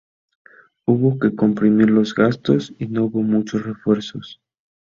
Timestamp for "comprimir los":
1.35-2.15